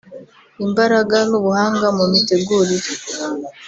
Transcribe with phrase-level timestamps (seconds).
[0.65, 2.91] imbaraga n’ubuhanga mu mitegurire